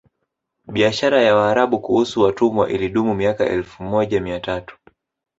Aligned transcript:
Biashara 0.67 1.21
ya 1.21 1.35
Waarabu 1.35 1.79
kuhusu 1.81 2.21
watumwa 2.21 2.69
ilidumu 2.69 3.15
miaka 3.15 3.45
elfu 3.45 3.83
moja 3.83 4.21
mia 4.21 4.39
tatu 4.39 4.77